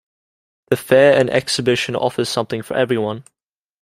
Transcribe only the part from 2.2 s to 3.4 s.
something for everyone.